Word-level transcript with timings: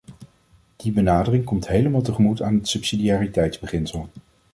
Die 0.81 0.89
benadering 0.89 1.43
komt 1.45 1.67
helemaal 1.67 2.01
tegemoet 2.01 2.41
aan 2.41 2.53
het 2.55 2.67
subsidiariteitsbeginsel. 2.67 4.09